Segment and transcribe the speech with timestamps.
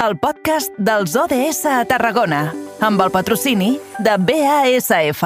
[0.00, 2.46] el podcast dels ODS a Tarragona,
[2.80, 5.20] amb el patrocini de BASF.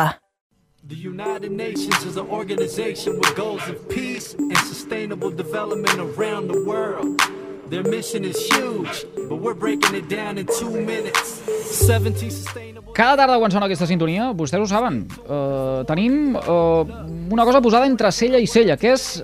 [0.89, 6.58] The United Nations is an organization with goals of peace and sustainable development around the
[6.66, 7.22] world.
[7.71, 11.41] Their mission is huge, but we're breaking it down in two minutes.
[11.70, 12.93] 17 sustainable...
[12.95, 16.82] Cada tarda quan sona aquesta sintonia, vostès ho saben, uh, tenim uh,
[17.30, 19.22] una cosa posada entre cella i cella, que és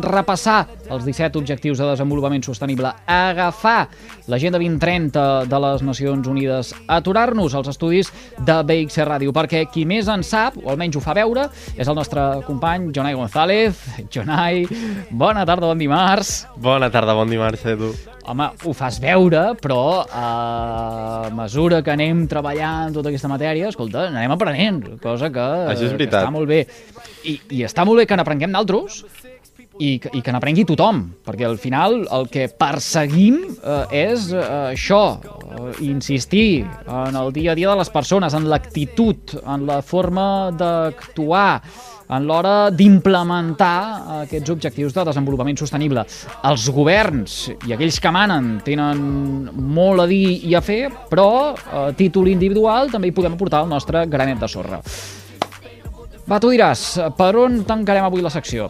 [0.00, 3.88] repassar els 17 objectius de desenvolupament sostenible, agafar
[4.30, 10.08] l'agenda 2030 de les Nacions Unides, aturar-nos als estudis de BXC Ràdio, perquè qui més
[10.10, 13.80] en sap, o almenys ho fa veure, és el nostre company Jonai González.
[14.12, 14.64] Jonai,
[15.10, 16.44] bona tarda, bon dimarts.
[16.60, 17.92] Bona tarda, bon dimarts, Edu.
[18.30, 24.34] Home, ho fas veure, però a mesura que anem treballant tota aquesta matèria, escolta, anem
[24.36, 26.28] aprenent, cosa que, Això és que veritat.
[26.28, 26.60] està molt bé.
[27.26, 29.00] I, I està molt bé que n'aprenguem d'altres,
[29.80, 34.42] i, que- i que n'aprengui tothom, perquè al final el que perseguim eh, és eh,
[34.76, 39.80] això, eh, insistir en el dia a dia de les persones, en l'actitud, en la
[39.82, 41.62] forma d'actuar,
[42.10, 46.02] en l'hora d'implementar aquests objectius de desenvolupament sostenible.
[46.50, 47.36] Els governs
[47.68, 48.98] i aquells que manen tenen
[49.54, 53.70] molt a dir i a fer, però a títol individual també hi podem aportar el
[53.70, 54.80] nostre granet de sorra.
[56.30, 56.82] Va, tu diràs,
[57.18, 58.68] per on tancarem avui la secció?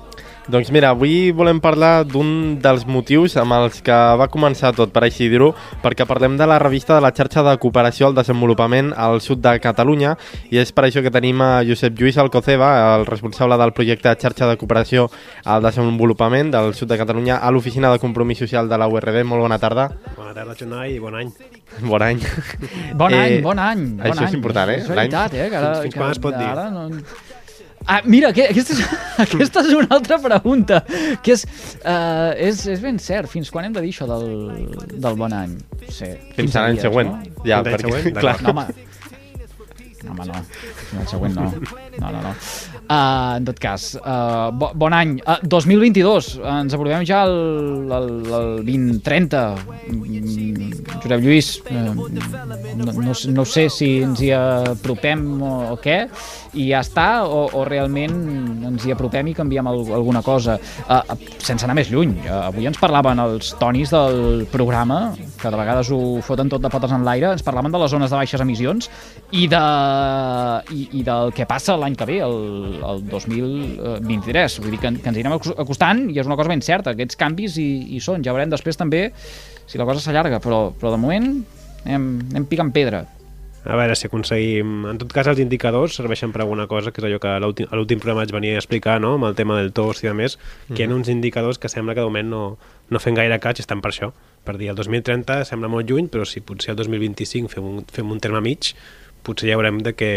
[0.50, 5.04] Doncs mira, avui volem parlar d'un dels motius amb els que va començar tot, per
[5.06, 9.20] així dir-ho, perquè parlem de la revista de la xarxa de cooperació al desenvolupament al
[9.22, 10.16] sud de Catalunya
[10.50, 14.48] i és per això que tenim a Josep Lluís Alcoceba, el responsable del projecte xarxa
[14.50, 15.06] de cooperació
[15.44, 19.22] al desenvolupament del sud de Catalunya a l'oficina de compromís social de la URB.
[19.22, 19.86] Molt bona tarda.
[20.16, 21.30] Bona tarda, Jonai, i bon any.
[21.86, 22.18] Bon any.
[22.98, 23.84] Bon any, Eh, bon any.
[24.00, 24.34] Bon això és any.
[24.34, 24.80] important, eh?
[24.82, 25.46] És veritat, eh?
[25.48, 26.48] Que ara, Fins- fins que quan es pot dir?
[26.50, 26.88] Ara no...
[27.86, 28.80] Ah, mira, que, aquesta, és,
[29.24, 30.82] aquesta és una altra pregunta,
[31.24, 31.46] que és,
[31.80, 34.26] uh, és, és ben cert, fins quan hem de dir això del,
[34.92, 35.56] del bon any?
[35.88, 37.10] Sí, Fins 15 a l'any següent.
[37.10, 37.42] No?
[37.48, 38.20] Ja, Fins l'any perquè, següent?
[38.24, 38.66] clar, No, home,
[40.04, 40.42] no, home, no.
[40.90, 41.48] Fins al següent no.
[42.00, 42.34] No, no, no.
[42.90, 45.12] Uh, en tot cas, uh, bo, bon any.
[45.22, 49.42] Uh, 2022, ens aprovem ja el, el, el 2030.
[49.92, 56.00] Mm, Josep Lluís, uh, no, no, no sé si ens hi apropem o, o què,
[56.58, 58.18] i ja està, o, o realment
[58.72, 60.58] ens hi apropem i canviem al, alguna cosa.
[60.88, 65.58] Uh, sense anar més lluny, uh, avui ens parlaven els tonis del programa, que de
[65.58, 68.40] vegades ho foten tot de potes en l'aire, ens parlaven de les zones de baixes
[68.44, 68.90] emissions
[69.32, 69.62] i, de,
[70.76, 72.36] i, i del que passa l'any que ve, el,
[72.84, 74.58] el 2023.
[74.64, 76.94] Vull dir que, que ens hi anem acos- acostant i és una cosa ben certa,
[76.94, 78.24] aquests canvis hi, hi són.
[78.26, 79.08] Ja veurem després també
[79.70, 81.32] si la cosa s'allarga, però, però de moment
[81.86, 83.04] anem, anem picant pedra.
[83.60, 84.86] A veure si aconseguim...
[84.88, 88.00] En tot cas, els indicadors serveixen per alguna cosa, que és allò que a l'últim
[88.00, 90.38] programa vaig venir a explicar, no?, amb el tema del tos i de més,
[90.72, 92.44] que hi ha uns indicadors que sembla que de moment no,
[92.88, 94.14] no fem gaire catx i estan per això.
[94.44, 98.10] Per dir, el 2030 sembla molt lluny, però si potser el 2025 fem un, fem
[98.10, 98.72] un terme mig,
[99.26, 100.10] potser ja veurem de que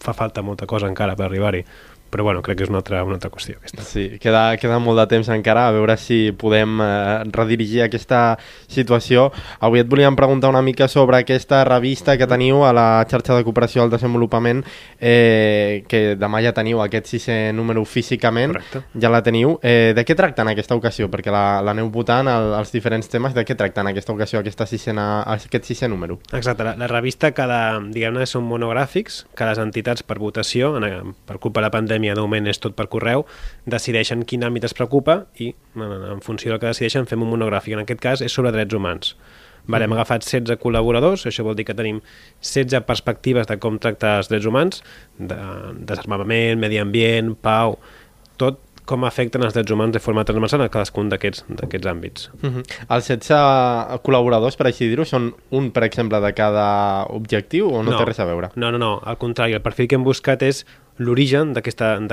[0.00, 1.64] fa falta molta cosa encara per arribar-hi.
[2.10, 3.82] Però bueno, crec que és una altra, una altra qüestió aquesta.
[3.84, 9.26] Sí, queda, queda molt de temps encara, a veure si podem eh, redirigir aquesta situació.
[9.60, 13.44] Avui et volíem preguntar una mica sobre aquesta revista que teniu a la xarxa de
[13.44, 14.64] cooperació al desenvolupament,
[15.00, 18.82] eh, que demà ja teniu aquest sisè número físicament, Correcte.
[19.00, 19.58] ja la teniu.
[19.62, 21.08] Eh, de què tracta en aquesta ocasió?
[21.10, 24.66] Perquè la- l'aneu votant el, els diferents temes, de què tracta en aquesta ocasió aquesta
[24.66, 26.18] sisena, aquest sisè número?
[26.32, 31.38] Exacte, la, la revista cada, diguem-ne, són monogràfics que les entitats per votació, en, per
[31.38, 33.26] culpa de la pandèmia de moment és tot per correu,
[33.66, 37.74] decideixen quin àmbit es preocupa i en, funció del que decideixen fem un monogràfic.
[37.74, 39.14] En aquest cas és sobre drets humans.
[39.68, 42.00] Vale, hem agafat 16 col·laboradors, això vol dir que tenim
[42.40, 44.80] 16 perspectives de com tractar els drets humans,
[45.18, 45.36] de
[45.90, 47.76] desarmament, medi ambient, pau,
[48.40, 52.30] tot com afecten els drets humans de forma transversal a cadascun d'aquests àmbits.
[52.40, 52.62] Uh -huh.
[52.88, 57.96] Els 16 col·laboradors, per així dir-ho, són un, per exemple, de cada objectiu o no,
[57.98, 58.50] té res a veure?
[58.54, 60.66] No, no, no, al contrari, el perfil que hem buscat és
[60.98, 62.08] l'origen d'aquesta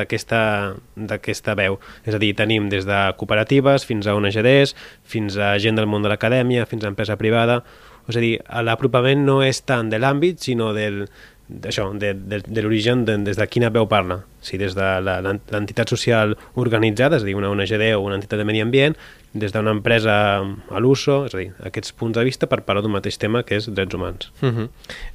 [1.58, 1.80] veu.
[2.06, 6.06] És a dir, tenim des de cooperatives fins a ONGDs, fins a gent del món
[6.06, 7.64] de l'acadèmia, fins a empresa privada.
[8.10, 8.36] És a dir,
[8.66, 11.08] l'apropament no és tant de l'àmbit, sinó del
[11.48, 14.24] d'això, de, de, de l'origen de, des de quina veu parla.
[14.46, 18.40] Si des de la- l'entitat social organitzada, és a dir, una ONGD o una entitat
[18.40, 18.96] de medi ambient,
[19.36, 22.94] des d'una empresa a l'uso, és a dir, aquests punts de vista per parlar d'un
[22.94, 24.32] mateix tema que és drets humans.
[24.42, 24.70] Uh -huh.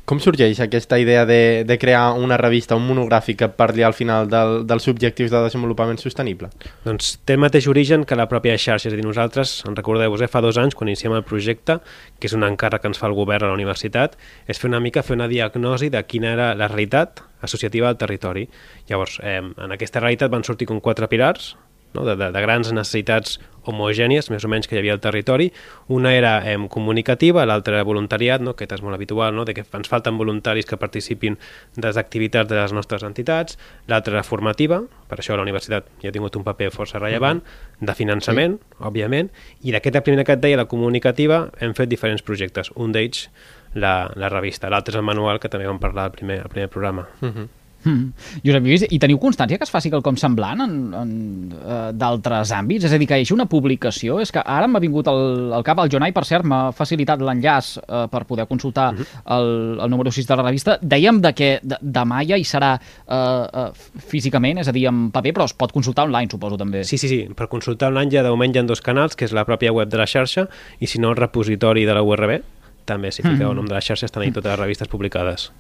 [0.04, 4.28] Com sorgeix aquesta idea de, de crear una revista, un monogràfic que parli al final
[4.28, 6.50] del, dels objectius de desenvolupament sostenible?
[6.84, 10.20] Doncs té el mateix origen que la pròpia xarxa, és a dir, nosaltres, en recordeu-vos,
[10.20, 11.80] eh, fa dos anys, quan iniciem el projecte,
[12.18, 14.16] que és un encàrrec que ens fa el govern a la universitat,
[14.46, 18.48] és fer una mica fer una diagnosi de quina era la realitat associativa al territori.
[18.88, 21.54] Llavors, eh, en aquesta realitat van sortir com quatre pilars,
[21.92, 22.04] no?
[22.04, 23.38] de, de, de grans necessitats
[23.68, 25.50] homogènies, més o menys, que hi havia al territori.
[25.92, 28.54] Una era eh, comunicativa, l'altra era voluntariat, no?
[28.54, 29.44] aquest és molt habitual, no?
[29.44, 31.36] de que ens falten voluntaris que participin
[31.76, 33.58] de les activitats de les nostres entitats.
[33.90, 37.42] L'altra era formativa, per això la universitat ja ha tingut un paper força rellevant,
[37.80, 38.82] de finançament, sí.
[38.90, 39.30] òbviament,
[39.64, 42.72] i d'aquesta primera que et deia, la comunicativa, hem fet diferents projectes.
[42.76, 43.28] Un d'ells,
[43.74, 44.70] la, la revista.
[44.70, 47.08] L'altre és el manual, que també vam parlar al primer, al primer programa.
[47.20, 47.48] Uh -huh.
[47.84, 48.12] Mm.
[48.44, 51.12] Josep Lluís, i teniu constància que es faci quelcom semblant en, en,
[51.56, 52.84] uh, d'altres àmbits?
[52.84, 54.18] És a dir, que hi hagi una publicació?
[54.20, 57.72] És que ara m'ha vingut al, al cap, el Jonai, per cert, m'ha facilitat l'enllaç
[57.80, 59.06] uh, per poder consultar uh -huh.
[59.36, 60.78] el, el número 6 de la revista.
[60.82, 65.10] Dèiem de que de, demà ja hi serà uh, uh, físicament, és a dir, en
[65.10, 66.84] paper, però es pot consultar online, suposo, també.
[66.84, 67.28] Sí, sí, sí.
[67.34, 69.88] Per consultar online ja de moment hi ha dos canals, que és la pròpia web
[69.88, 70.48] de la xarxa,
[70.80, 72.42] i si no el repositori de la URB,
[72.88, 73.50] també, si fiqueu mm.
[73.50, 75.50] el nom de la xarxa, estan ahí totes les revistes publicades.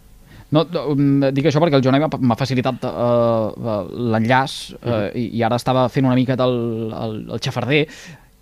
[0.50, 5.60] No, um, dic això perquè el Jonai m'ha facilitat uh, l'enllaç uh, i, i ara
[5.60, 6.56] estava fent una mica el,
[6.90, 7.84] el, el xafarder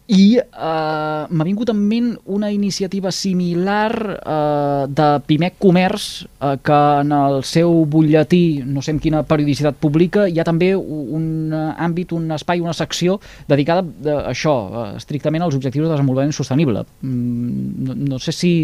[0.09, 6.79] i uh, m'ha vingut en ment una iniciativa similar uh, de Pimec Comerç uh, que
[7.03, 12.17] en el seu butlletí, no sé en quina periodicitat publica, hi ha també un àmbit,
[12.17, 13.19] un espai, una secció
[13.51, 16.87] dedicada a això, uh, estrictament als objectius de desenvolupament sostenible.
[17.05, 18.55] Mm, no, no sé si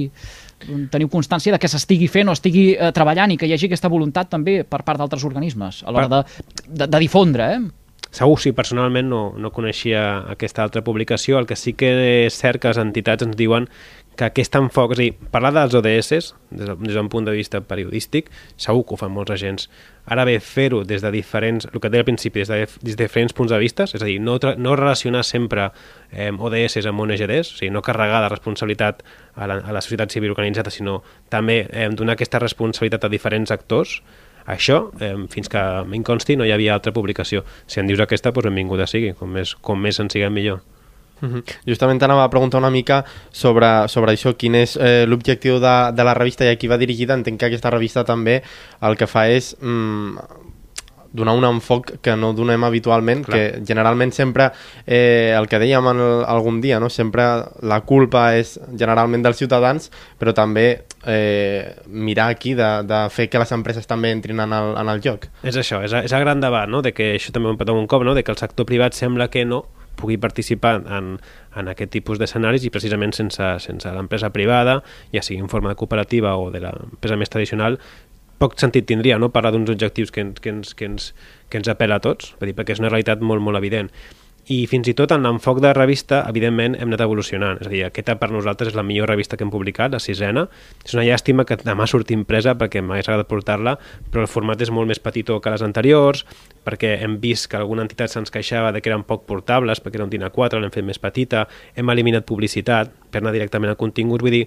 [0.65, 3.91] teniu constància de que s'estigui fent o estigui eh, treballant i que hi hagi aquesta
[3.93, 6.21] voluntat també per part d'altres organismes a l'hora de,
[6.69, 7.84] de, de difondre, eh?
[8.15, 11.41] Segur, sí, personalment no, no coneixia aquesta altra publicació.
[11.41, 11.91] El que sí que
[12.29, 13.67] és cert que les entitats ens diuen
[14.15, 16.13] que aquest enfoc, és a dir, parlar dels ODS
[16.55, 19.67] des, d'un punt de vista periodístic, segur que ho fan molts agents.
[20.07, 23.03] Ara bé, fer-ho des de diferents, el que deia al principi, des de, des de
[23.03, 25.71] diferents punts de vista, és a dir, no, no relacionar sempre
[26.13, 29.03] eh, ODS amb ONGDs, o sigui, no carregar la responsabilitat
[29.35, 31.01] a la, a la societat civil organitzada, sinó
[31.35, 33.99] també eh, donar aquesta responsabilitat a diferents actors,
[34.47, 37.45] això, eh, fins que em consti, no hi havia altra publicació.
[37.67, 40.61] Si en dius aquesta, doncs benvinguda sigui, com més, com més en siguem millor.
[41.25, 41.43] -huh.
[41.67, 46.07] Justament t'anava a preguntar una mica sobre, sobre això, quin és eh, l'objectiu de, de
[46.07, 47.15] la revista i a qui va dirigida.
[47.15, 48.43] Entenc que aquesta revista també
[48.83, 50.53] el que fa és mm,
[51.15, 53.39] donar un enfoc que no donem habitualment, Clar.
[53.39, 54.51] que generalment sempre,
[54.85, 56.91] eh, el que dèiem en el, algun dia, no?
[56.91, 57.29] sempre
[57.63, 60.67] la culpa és generalment dels ciutadans, però també
[61.07, 65.01] eh, mirar aquí de, de fer que les empreses també entrin en el, en el
[65.07, 65.31] joc.
[65.47, 66.83] És això, és, és el gran debat, no?
[66.83, 68.19] de que això també ho hem un cop, no?
[68.19, 69.65] de que el sector privat sembla que no,
[69.95, 71.19] pugui participar en,
[71.57, 74.81] en aquest tipus d'escenaris i precisament sense, sense l'empresa privada,
[75.15, 77.79] ja sigui en forma de cooperativa o de l'empresa més tradicional,
[78.39, 79.31] poc sentit tindria no?
[79.35, 81.15] parlar d'uns objectius que que, ens, que, ens,
[81.51, 83.91] que ens apela a tots, dir, perquè és una realitat molt, molt evident
[84.53, 87.61] i fins i tot en l'enfoc de revista, evidentment, hem anat evolucionant.
[87.63, 90.45] És a dir, aquesta per nosaltres és la millor revista que hem publicat, la sisena.
[90.85, 93.77] És una llàstima que demà surti impresa perquè m'hagués agradat portar-la,
[94.13, 96.27] però el format és molt més petitó que les anteriors,
[96.65, 100.09] perquè hem vist que alguna entitat se'ns queixava de que eren poc portables, perquè era
[100.09, 104.25] un DIN A4, l'hem fet més petita, hem eliminat publicitat per anar directament al contingut.
[104.25, 104.47] Vull dir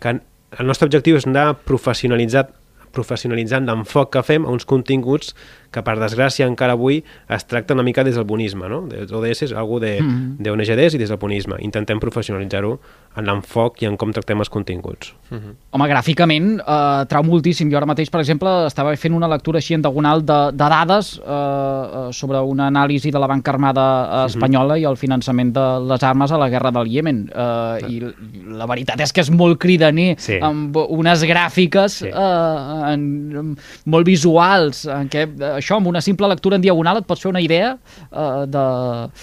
[0.00, 2.59] que el nostre objectiu és anar professionalitzat
[2.92, 5.34] professionalitzant l'enfoc que fem a uns continguts
[5.70, 7.00] que per desgràcia encara avui
[7.30, 8.82] es tracta una mica des del bonisme, no?
[8.90, 10.36] Des ODS és algú de, mm -hmm.
[10.44, 11.56] d'ONGDs i des del bonisme.
[11.60, 12.80] Intentem professionalitzar-ho
[13.18, 15.12] en l'enfoc i en com tractem els continguts.
[15.30, 15.54] Mm -hmm.
[15.70, 17.70] Home, gràficament eh, trau moltíssim.
[17.70, 21.18] Jo ara mateix, per exemple, estava fent una lectura així en diagonal de, de dades
[21.18, 24.82] eh, sobre una anàlisi de la banca armada espanyola mm -hmm.
[24.82, 27.30] i el finançament de les armes a la guerra del Iemen.
[27.34, 28.00] Eh, I
[28.46, 30.38] la veritat és que és molt cridaner, sí.
[30.40, 32.06] amb unes gràfiques sí.
[32.06, 37.06] eh, en, molt visuals, en què eh, això, amb una simple lectura en diagonal et
[37.06, 37.76] pots fer una idea
[38.12, 39.18] uh, de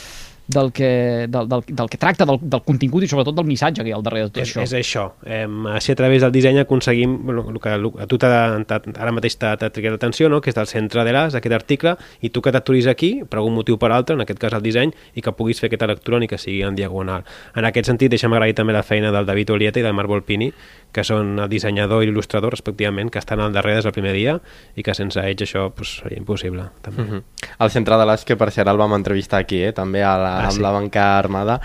[0.47, 3.91] del que, del, del, del que tracta, del, del contingut i sobretot del missatge que
[3.91, 4.63] hi ha al darrere de tot és, això.
[4.63, 5.03] És això.
[5.27, 5.43] Eh,
[5.75, 9.97] així a través del disseny aconseguim bueno, el que a tu ara mateix t'ha trigat
[9.97, 10.39] l'atenció, no?
[10.41, 13.57] que és del centre de l'AS, aquest article, i tu que t'aturis aquí, per algun
[13.59, 16.31] motiu per altre, en aquest cas el disseny, i que puguis fer aquesta lectura ni
[16.31, 17.27] que sigui en diagonal.
[17.55, 20.51] En aquest sentit, deixa'm agrair també la feina del David Olieta i del Marc Volpini,
[20.95, 24.37] que són el dissenyador i l'il·lustrador, respectivament, que estan al darrere des del primer dia
[24.75, 26.69] i que sense ells això pues, seria impossible.
[26.81, 27.03] També.
[27.03, 27.23] Uh -huh.
[27.59, 29.73] El centre de l'AS, que per cert el vam entrevistar aquí, eh?
[29.73, 30.63] també a la, ah, amb sí.
[30.63, 31.59] la banca armada.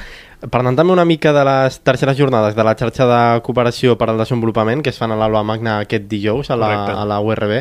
[0.50, 4.19] Parlant també una mica de les terceres jornades de la xarxa de cooperació per al
[4.19, 7.61] desenvolupament que es fan a l'Alba Magna aquest dijous a la, a la URB,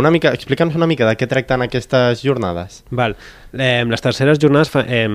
[0.00, 2.82] una mica, explica'ns una mica de què tracten aquestes jornades.
[2.88, 3.18] Val.
[3.52, 5.08] Eh, les terceres jornades fa, eh,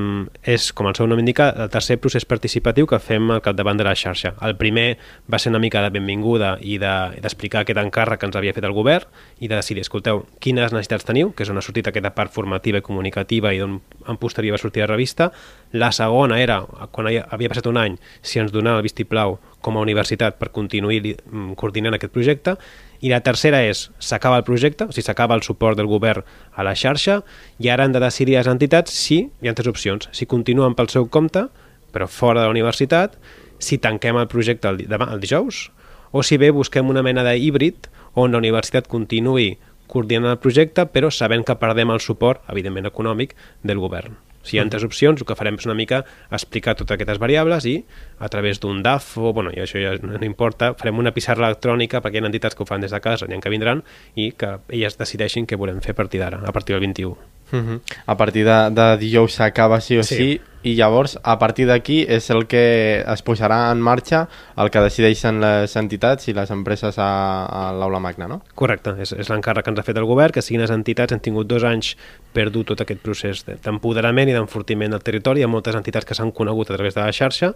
[0.44, 3.84] és, com el seu nom indica, el tercer procés participatiu que fem al capdavant de
[3.88, 4.36] la xarxa.
[4.46, 8.38] El primer va ser una mica de benvinguda i d'explicar de, aquest encàrrec que ens
[8.38, 11.66] havia fet el govern i de decidir, escolteu, quines necessitats teniu, que és on ha
[11.66, 15.32] sortit aquesta part formativa i comunicativa i d'on en posterior va sortir la revista,
[15.74, 19.82] La segona era, quan havia passat un any, si ens donava el vistiplau com a
[19.82, 22.56] universitat per continuar mm, coordinant aquest projecte,
[23.02, 26.66] i la tercera és, s'acaba el projecte, o sigui, s'acaba el suport del govern a
[26.66, 27.22] la xarxa,
[27.60, 30.90] i ara han de decidir les entitats si, hi ha tres opcions, si continuen pel
[30.94, 31.48] seu compte,
[31.94, 33.18] però fora de la universitat,
[33.60, 35.68] si tanquem el projecte el, demà, el dijous,
[36.12, 40.88] o si bé busquem una mena de híbrid on la universitat continuï coordinant el projecte,
[40.92, 44.27] però sabent que perdem el suport, evidentment econòmic, del govern.
[44.48, 47.68] Si hi ha tres opcions, el que farem és una mica explicar totes aquestes variables
[47.70, 47.78] i
[48.20, 52.02] a través d'un DAF, o, bueno, i això ja no importa, farem una pissarra electrònica
[52.02, 53.84] perquè hi ha entitats que ho fan des de casa, n'hi ha que vindran,
[54.16, 57.18] i que elles decideixin què volem fer a partir d'ara, a partir del 21.
[57.52, 57.82] Mhm.
[58.06, 60.16] A partir de, de dijous s'acaba sí o sí.
[60.16, 60.42] Sí.
[60.68, 62.64] I llavors a partir d'aquí és el que
[63.00, 64.26] es posarà en marxa
[64.60, 67.08] el que decideixen les entitats i les empreses a,
[67.48, 68.42] a l'aula magna, no?
[68.58, 71.24] Correcte, és, és l'encàrrec que ens ha fet el govern, que siguin les entitats, han
[71.24, 71.94] tingut dos anys
[72.36, 75.42] per dur tot aquest procés de- d'empoderament i d'enfortiment del territori.
[75.42, 77.54] Hi ha moltes entitats que s'han conegut a través de la xarxa.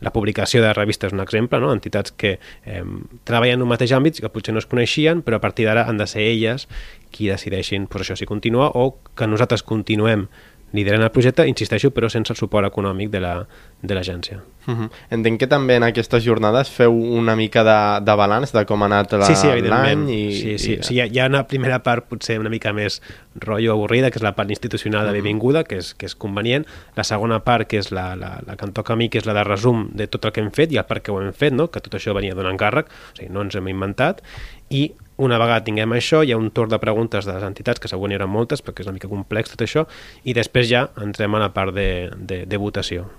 [0.00, 1.72] La publicació de revistes és un exemple, no?
[1.74, 2.84] entitats que eh,
[3.24, 5.98] treballen en un mateix àmbit, que potser no es coneixien, però a partir d'ara han
[5.98, 6.68] de ser elles
[7.12, 10.28] qui decideixin pues, això si continua o que nosaltres continuem
[10.72, 13.46] liderant el projecte, insisteixo, però sense el suport econòmic de la-
[13.82, 14.40] de l'agència.
[14.66, 14.90] Uh -huh.
[15.10, 18.86] Entenc que també en aquestes jornades feu una mica de, de balanç de com ha
[18.86, 20.06] anat la- sí, sí, evidentment.
[20.06, 20.72] l'any i, sí, sí.
[20.74, 20.82] i...
[20.82, 23.02] Sí, hi, ha, hi ha una primera part potser una mica més
[23.34, 26.66] rotllo avorrida, que és la part institucional de benvinguda, que és, que és convenient.
[26.96, 29.26] La segona part, que és la, la, la que em toca a mi, que és
[29.26, 31.32] la de resum de tot el que hem fet i el per què ho hem
[31.32, 31.70] fet, no?
[31.70, 34.22] que tot això venia d'un encàrrec, o sigui, no ens hem inventat,
[34.70, 37.88] i una vegada tinguem això, hi ha un torn de preguntes de les entitats, que
[37.88, 39.86] segur n'hi haurà moltes, perquè és una mica complex tot això,
[40.24, 43.10] i després ja entrem a la part de, de, de votació.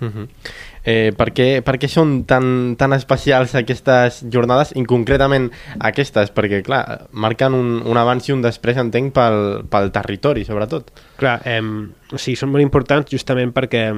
[0.00, 0.28] -huh.
[0.84, 6.30] eh, per, què, per què són tan, tan especials aquestes jornades i concretament aquestes?
[6.30, 10.90] Perquè, clar, marquen un, un abans i un després, entenc, pel, pel territori, sobretot.
[11.16, 11.62] Clar, eh,
[12.12, 13.92] o sigui, són molt importants justament perquè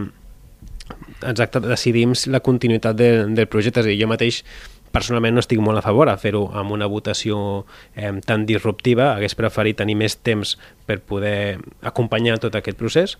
[1.26, 3.80] exacte, decidim la continuïtat de, del projecte.
[3.80, 4.42] És a dir, jo mateix
[4.92, 7.64] personalment no estic molt a favor a fer-ho amb una votació
[7.94, 9.12] eh, tan disruptiva.
[9.14, 10.56] Hagués preferit tenir més temps
[10.88, 13.18] per poder acompanyar tot aquest procés,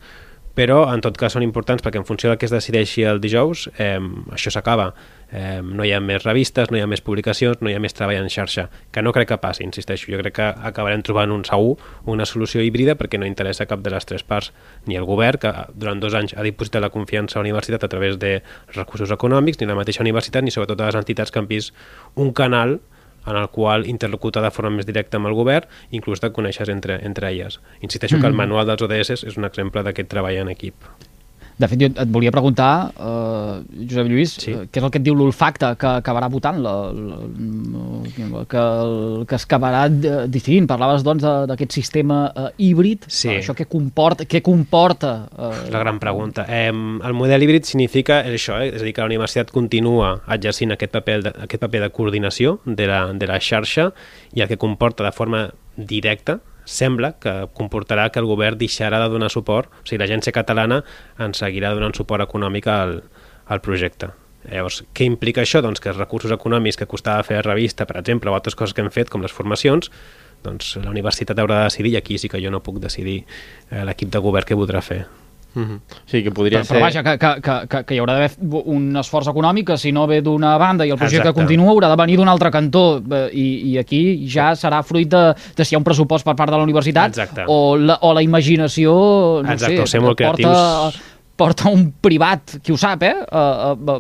[0.58, 3.68] però en tot cas són importants perquè en funció del que es decideixi el dijous
[3.78, 4.00] eh,
[4.34, 4.88] això s'acaba.
[5.30, 7.94] Eh, no hi ha més revistes, no hi ha més publicacions no hi ha més
[7.94, 11.44] treball en xarxa, que no crec que passi insisteixo, jo crec que acabarem trobant un
[11.44, 11.76] segur
[12.08, 14.50] una solució híbrida perquè no interessa cap de les tres parts,
[14.88, 17.92] ni el govern que durant dos anys ha dipositat la confiança a la universitat a
[17.92, 18.38] través de
[18.74, 21.76] recursos econòmics, ni la mateixa universitat, ni sobretot a les entitats que han vist
[22.16, 22.80] un canal
[23.30, 27.00] en el qual interlocutar de forma més directa amb el govern, inclús de conèixer entre,
[27.04, 27.61] entre elles.
[27.80, 28.23] Insisteixo mm -hmm.
[28.23, 30.75] que el manual dels ODS és un exemple d'aquest treball en equip.
[31.58, 34.52] De fet, jo et volia preguntar, eh, Josep Lluís, Sí.
[34.52, 37.16] eh, què és el que et diu l'olfacte que acabarà votant, la, la,
[38.46, 40.68] que, el, que es acabarà eh, decidint?
[40.70, 43.08] Parlaves, doncs, d'aquest sistema eh, híbrid.
[43.08, 43.30] Sí.
[43.40, 44.26] Això què comporta?
[44.28, 46.46] Què comporta eh, la gran pregunta.
[46.48, 48.70] Eh, el model híbrid significa això, eh?
[48.74, 52.58] és a dir, que la universitat continua exercint aquest paper de, aquest paper de coordinació
[52.66, 53.90] de la, de la xarxa
[54.34, 56.38] i el que comporta de forma directa
[56.68, 60.82] sembla que comportarà que el govern deixarà de donar suport, o sigui, l'agència catalana
[61.18, 62.98] ens seguirà donant suport econòmic al,
[63.48, 64.12] al projecte.
[64.48, 65.60] Llavors, què implica això?
[65.64, 68.76] Doncs que els recursos econòmics que costava fer la revista, per exemple, o altres coses
[68.76, 69.90] que hem fet, com les formacions,
[70.44, 73.82] doncs la universitat haurà de decidir, i aquí sí que jo no puc decidir eh,
[73.88, 75.04] l'equip de govern què voldrà fer.
[75.55, 75.76] -huh.
[75.78, 76.76] O sigui, que podria Però, ser...
[76.76, 79.93] però vaja, que, que, que, que, que hi haurà d'haver un esforç econòmic que si
[79.93, 81.40] no ve d'una banda i el projecte Exacte.
[81.40, 85.35] continua haurà de venir d'un altre cantó eh, i, i aquí ja serà fruit de,
[85.57, 87.45] de si hi ha un pressupost per part de la universitat Exacte.
[87.49, 91.00] o la, o la imaginació no Exacte, sé, o ser molt porta, creatius.
[91.38, 93.97] Porta un privat, qui ho sap, eh, a, a, a,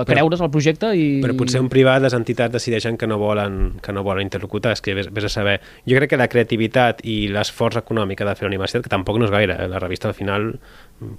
[0.00, 1.06] a creure's el projecte i...
[1.24, 4.84] Però potser un privat, les entitats decideixen que no volen, que no volen interlocutar, és
[4.84, 5.58] que vés, vés a saber.
[5.88, 8.94] Jo crec que la creativitat i l'esforç econòmic que ha de fer la universitat, que
[8.94, 9.66] tampoc no és gaire, eh?
[9.72, 10.52] la revista al final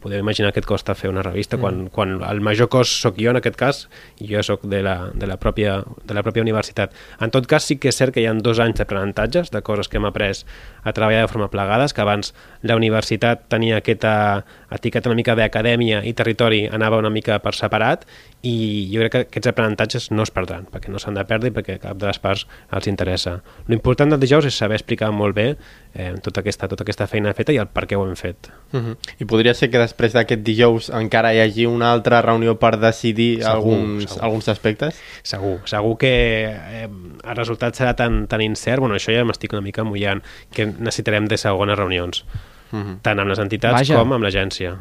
[0.01, 1.61] podem imaginar que et costa fer una revista mm.
[1.61, 3.81] quan, quan el major cost sóc jo en aquest cas
[4.19, 6.95] i jo sóc de la, de, la pròpia, de la pròpia universitat.
[7.23, 9.87] En tot cas sí que és cert que hi ha dos anys d'aprenentatges de coses
[9.87, 10.43] que hem après
[10.83, 16.03] a treballar de forma plegades, que abans la universitat tenia aquesta etiqueta una mica d'acadèmia
[16.05, 18.05] i territori anava una mica per separat
[18.45, 21.55] i jo crec que aquests aprenentatges no es perdran perquè no s'han de perdre i
[21.55, 22.45] perquè cap de les parts
[22.75, 23.39] els interessa.
[23.67, 25.47] L'important del dijous és saber explicar molt bé
[25.93, 28.51] eh, tota, aquesta, tota aquesta feina feta i el per què ho hem fet.
[28.71, 28.95] Uh -huh.
[29.19, 33.41] I podria ser que després d'aquest dijous encara hi hagi una altra reunió per decidir
[33.41, 34.23] Segur, alguns, segur.
[34.23, 35.01] alguns aspectes?
[35.23, 36.89] Segur, segur que eh,
[37.23, 41.25] el resultat serà tan, tan incert, bueno, això ja m'estic una mica mullant, que necessitarem
[41.27, 42.25] de segones reunions,
[42.71, 42.97] Uh -huh.
[43.01, 43.95] tant amb les entitats Vaja.
[43.97, 44.77] com amb l'agència.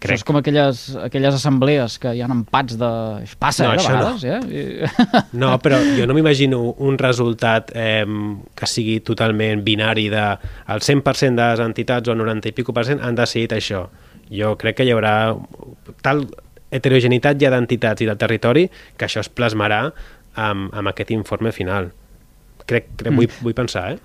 [0.00, 3.26] Això és com aquelles, aquelles assemblees que hi ha empats de...
[3.38, 3.98] Passa, No, eh, a això no.
[3.98, 4.40] vegades, eh?
[4.48, 4.86] I-
[5.36, 8.06] No, però jo no m'imagino un resultat eh,
[8.54, 12.72] que sigui totalment binari de el 100% de les entitats o el 90 i pico
[12.72, 13.88] per cent han decidit això.
[14.30, 15.36] jo crec que hi haurà
[16.02, 16.24] tal
[16.70, 19.92] heterogeneïtat ja d'entitats i del territori que això es plasmarà
[20.36, 21.90] amb, amb aquest informe final.
[22.64, 23.16] Crec, crec Mm.
[23.16, 23.98] vull, vull pensar, eh?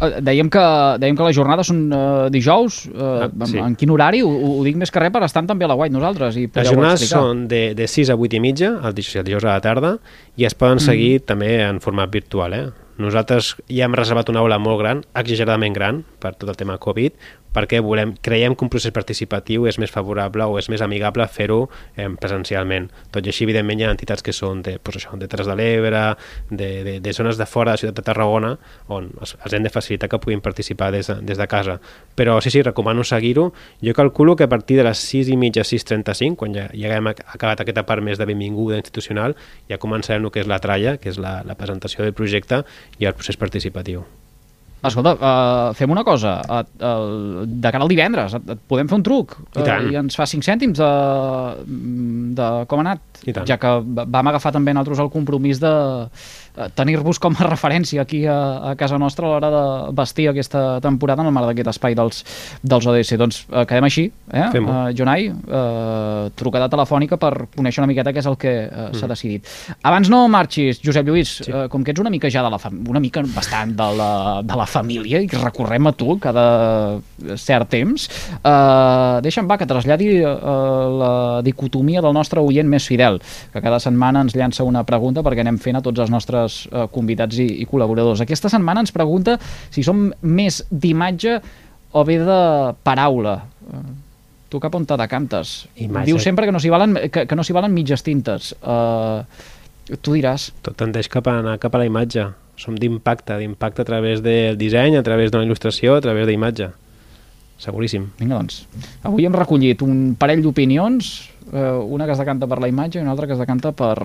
[0.00, 0.62] Eh, Dèiem que,
[1.00, 2.82] dèiem que les jornades són uh, dijous.
[2.92, 3.58] Uh, Ah, sí.
[3.58, 4.20] en, quin horari?
[4.22, 6.36] Ho, ho dic més que res per estar també a la guai nosaltres.
[6.36, 7.22] I Les jornades explicar.
[7.22, 9.94] són de, de 6 a 8 i mitja, el dijous, el dijous a la tarda,
[10.36, 12.52] i es poden seguir també en format virtual.
[12.52, 12.66] Eh?
[12.98, 17.12] Nosaltres ja hem reservat una aula molt gran, exageradament gran, per tot el tema Covid,
[17.56, 21.70] perquè volem, creiem que un procés participatiu és més favorable o és més amigable fer-ho
[21.96, 22.90] eh, presencialment.
[23.14, 25.54] Tot i així, evidentment, hi ha entitats que són de, pues això, de Terres de
[25.56, 26.02] l'Ebre,
[26.50, 28.50] de, de, de zones de fora de la ciutat de Tarragona,
[28.92, 31.78] on els, els hem de facilitar que puguin participar des de, des de casa.
[32.14, 33.46] Però sí, sí, recomano seguir-ho.
[33.80, 37.08] Jo calculo que a partir de les 6 i mitja, 6.35, quan ja, ja haguem
[37.14, 39.32] ac- acabat aquesta part més de benvinguda institucional,
[39.72, 42.64] ja començarem el que és la tralla, que és la, la presentació del projecte
[42.98, 44.04] i el procés participatiu.
[44.86, 46.36] Escolta, uh, fem una cosa.
[46.46, 49.88] Uh, uh, de cara al divendres, et, et podem fer un truc I tant.
[49.90, 50.90] i ens fa 5 cèntims de,
[52.38, 56.06] de com ha anat, ja que va- vam agafar també nosaltres el compromís de eh,
[56.76, 58.36] tenir-vos com a referència aquí a,
[58.70, 59.64] a casa nostra a l'hora de
[59.96, 62.22] vestir aquesta temporada en el marc d'aquest espai dels,
[62.62, 63.16] dels ODS.
[63.20, 64.46] Doncs uh, quedem així, eh?
[64.60, 69.10] Uh, Jonai, uh, trucada telefònica per conèixer una miqueta què és el que uh, s'ha
[69.10, 69.48] decidit.
[69.86, 71.52] Abans no marxis, Josep Lluís, sí.
[71.52, 74.10] uh, com que ets una mica ja de la una mica bastant de la,
[74.42, 76.46] de la família i recorrem a tu cada
[77.36, 78.08] cert temps,
[78.40, 80.32] uh, deixa'm va que traslladi uh,
[81.02, 81.12] la
[81.46, 83.20] dicotomia del nostre oient més fidel,
[83.52, 86.86] que cada setmana ens llança una pregunta perquè anem fent a tots els nostres uh,
[86.92, 88.22] convidats i, i col·laboradors.
[88.24, 89.36] Aquesta setmana ens pregunta
[89.70, 91.38] si som més d'imatge
[91.96, 92.40] o bé de
[92.86, 93.36] paraula.
[93.66, 93.84] Uh,
[94.52, 95.66] tu cap on te decantes?
[95.76, 96.10] Imatge.
[96.10, 98.54] Diu sempre que no s'hi valen, que, que no valen mitges tintes.
[98.62, 99.22] Uh,
[100.02, 100.50] tu diràs.
[100.66, 102.26] Tot tendeix cap a anar cap a la imatge.
[102.56, 106.70] Som d'impacte, d'impacte a través del disseny, a través d'una il·lustració, a través d'imatge.
[107.60, 108.10] Seguríssim.
[108.18, 108.62] Vinga, doncs.
[109.08, 111.10] Avui hem recollit un parell d'opinions,
[111.52, 113.96] eh, una que es decanta per la imatge i una altra que es decanta per,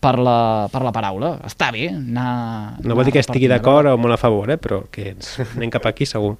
[0.00, 1.32] per, la, per la paraula.
[1.48, 2.78] Està bé anar...
[2.84, 4.58] No vol dir que estigui d'acord o molt a favor, eh?
[4.60, 6.36] però que ens anem cap aquí segur.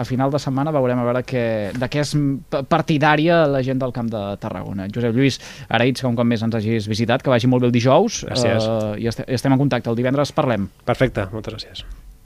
[0.00, 1.42] A final de setmana veurem a veure que,
[1.76, 2.14] de què és
[2.70, 4.86] partidària la gent del Camp de Tarragona.
[4.88, 5.36] Josep Lluís,
[5.68, 8.64] agraïts que un cop més ens hagis visitat, que vagi molt bé el dijous Gràcies.
[8.64, 9.90] eh, i este- estem en contacte.
[9.90, 10.70] El divendres parlem.
[10.88, 11.84] Perfecte, moltes gràcies.